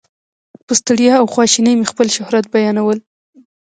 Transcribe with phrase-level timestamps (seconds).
[0.65, 2.97] په ستړیا او خواشینۍ مې خپل شهرت بیانول.